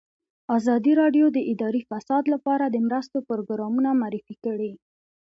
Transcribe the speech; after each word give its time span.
ازادي 0.57 0.93
راډیو 1.01 1.25
د 1.31 1.37
اداري 1.51 1.81
فساد 1.89 2.23
لپاره 2.33 2.65
د 2.67 2.75
مرستو 2.87 3.17
پروګرامونه 3.29 3.89
معرفي 4.01 4.35
کړي. 4.45 4.71